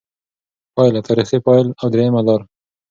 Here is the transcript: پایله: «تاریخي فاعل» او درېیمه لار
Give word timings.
پایله: 0.75 0.99
«تاریخي 1.07 1.37
فاعل» 1.45 1.67
او 1.79 1.85
درېیمه 1.93 2.21
لار 2.27 2.41